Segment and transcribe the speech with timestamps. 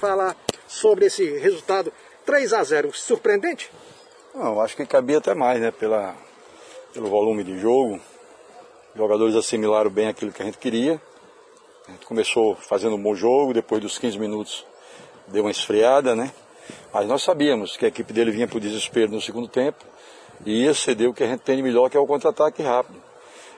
[0.00, 0.34] falar
[0.66, 1.92] sobre esse resultado
[2.24, 3.70] 3 a 0 surpreendente?
[4.34, 5.70] Não, acho que cabia até mais, né?
[5.70, 6.16] Pela,
[6.94, 8.00] pelo volume de jogo.
[8.94, 11.00] Os jogadores assimilaram bem aquilo que a gente queria.
[11.86, 14.64] A gente começou fazendo um bom jogo, depois dos 15 minutos
[15.28, 16.32] deu uma esfriada, né?
[16.92, 19.84] Mas nós sabíamos que a equipe dele vinha por desespero no segundo tempo
[20.44, 23.00] e ia ceder o que a gente tem de melhor, que é o contra-ataque rápido.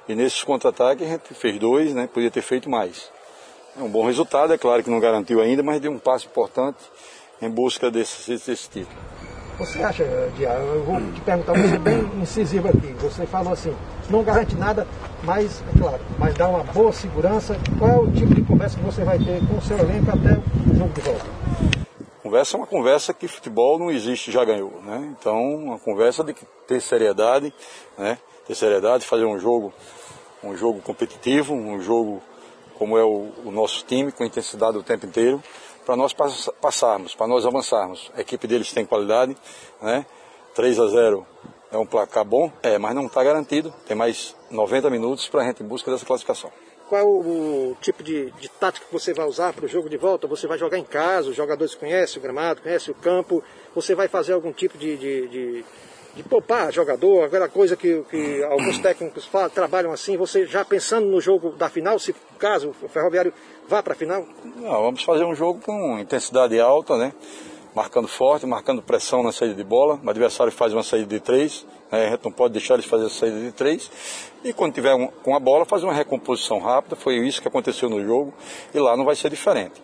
[0.09, 2.09] E nesses contra-ataques a gente fez dois, né?
[2.13, 3.11] Podia ter feito mais.
[3.75, 6.79] É um bom resultado, é claro que não garantiu ainda, mas deu um passo importante
[7.41, 8.99] em busca desse, desse título.
[9.59, 10.05] Você acha,
[10.37, 13.75] Diário, eu vou te perguntar, você bem incisivo aqui, você falou assim,
[14.11, 14.87] não garante nada,
[15.23, 17.57] mas, é claro, mas dá uma boa segurança.
[17.79, 20.35] Qual é o tipo de conversa que você vai ter com o seu elenco até
[20.71, 21.27] o jogo de volta?
[22.23, 25.15] Conversa é uma conversa que futebol não existe, já ganhou, né?
[25.19, 26.35] Então, uma conversa de
[26.67, 27.53] ter seriedade,
[27.97, 28.19] né?
[28.47, 29.73] Ter seriedade, fazer um jogo,
[30.43, 32.23] um jogo competitivo, um jogo
[32.79, 35.43] como é o, o nosso time, com intensidade o tempo inteiro,
[35.85, 36.15] para nós
[36.61, 38.11] passarmos, para nós avançarmos.
[38.15, 39.37] A equipe deles tem qualidade,
[39.81, 40.07] né?
[40.55, 41.27] 3 a 0
[41.71, 43.73] é um placar bom, é, mas não está garantido.
[43.87, 46.53] Tem mais 90 minutos para a gente em busca dessa classificação.
[46.89, 50.27] Qual o tipo de, de tática que você vai usar para o jogo de volta?
[50.27, 53.43] Você vai jogar em casa, os jogadores conhecem o gramado, conhecem o campo,
[53.75, 55.65] você vai fazer algum tipo de, de, de
[56.15, 61.07] de poupar jogador, aquela coisa que, que alguns técnicos falam, trabalham assim, você já pensando
[61.07, 63.33] no jogo da final, se caso o Ferroviário
[63.69, 64.27] vá para a final?
[64.57, 67.13] Não, vamos fazer um jogo com intensidade alta, né?
[67.75, 69.99] Marcando forte, marcando pressão na saída de bola.
[70.05, 72.09] O adversário faz uma saída de três, né?
[72.09, 73.91] a gente não pode deixar eles fazer a saída de três.
[74.45, 76.97] E quando tiver um, com a bola, fazer uma recomposição rápida.
[76.97, 78.35] Foi isso que aconteceu no jogo
[78.75, 79.83] e lá não vai ser diferente.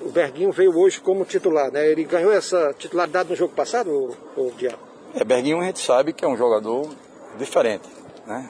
[0.00, 1.90] O Berguinho veio hoje como titular, né?
[1.90, 3.90] Ele ganhou essa titularidade no jogo passado,
[4.36, 4.93] o, o Diabo?
[5.16, 6.90] É, Berguinho a gente sabe que é um jogador
[7.38, 7.88] diferente,
[8.26, 8.48] né?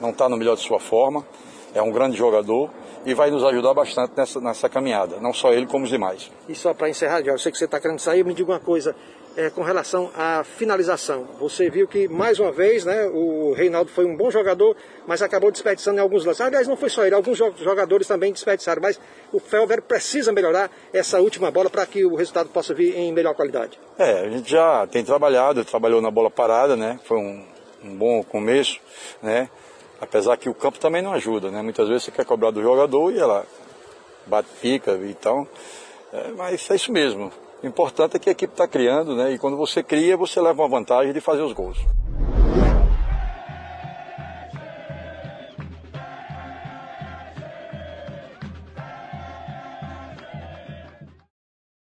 [0.00, 1.26] Não está no melhor de sua forma,
[1.74, 2.70] é um grande jogador
[3.04, 6.30] e vai nos ajudar bastante nessa, nessa caminhada, não só ele como os demais.
[6.48, 8.94] E só para encerrar, eu sei que você está querendo sair, me diga uma coisa,
[9.36, 11.26] é, com relação à finalização.
[11.38, 14.76] Você viu que, mais uma vez, né, o Reinaldo foi um bom jogador,
[15.06, 16.40] mas acabou desperdiçando em alguns lances.
[16.40, 19.00] Aliás, não foi só ele, alguns jogadores também desperdiçaram, mas
[19.32, 23.34] o Felver precisa melhorar essa última bola para que o resultado possa vir em melhor
[23.34, 23.78] qualidade.
[23.98, 27.44] É, a gente já tem trabalhado, trabalhou na bola parada, né, foi um,
[27.84, 28.80] um bom começo,
[29.22, 29.48] né,
[30.00, 33.12] apesar que o campo também não ajuda, né, muitas vezes você quer cobrar do jogador
[33.12, 33.44] e ela
[34.26, 35.46] bate pica, então,
[36.12, 37.32] é, mas é isso mesmo.
[37.64, 39.32] O importante é que a equipe está criando, né?
[39.32, 41.78] E quando você cria, você leva uma vantagem de fazer os gols.